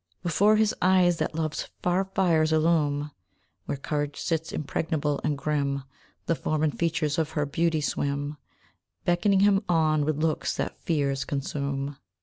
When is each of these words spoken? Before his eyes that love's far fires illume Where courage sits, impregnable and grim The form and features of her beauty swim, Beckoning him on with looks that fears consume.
Before 0.23 0.55
his 0.55 0.73
eyes 0.81 1.17
that 1.17 1.35
love's 1.35 1.69
far 1.83 2.05
fires 2.05 2.51
illume 2.51 3.11
Where 3.65 3.77
courage 3.77 4.17
sits, 4.19 4.51
impregnable 4.51 5.21
and 5.23 5.37
grim 5.37 5.83
The 6.25 6.33
form 6.33 6.63
and 6.63 6.75
features 6.75 7.19
of 7.19 7.33
her 7.33 7.45
beauty 7.45 7.81
swim, 7.81 8.37
Beckoning 9.05 9.41
him 9.41 9.63
on 9.69 10.03
with 10.03 10.17
looks 10.17 10.57
that 10.57 10.81
fears 10.81 11.23
consume. 11.23 11.97